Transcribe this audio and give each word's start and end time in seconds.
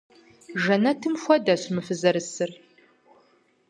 Жэнэтым 0.63 1.13
хуэдэщ 1.21 1.63
мы 1.73 1.81
фызэрысыр. 1.87 2.51